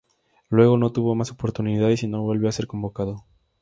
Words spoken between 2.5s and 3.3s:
ser convocado.